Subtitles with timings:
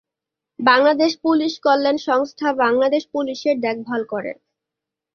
[0.59, 4.31] Bangladesh police কল্যাণ সংস্থা বাংলাদেশ পুলিশের দেখভাল করে।